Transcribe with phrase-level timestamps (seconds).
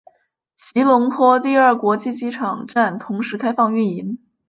[0.73, 4.17] 吉隆坡第二国际机场站同时开放运营。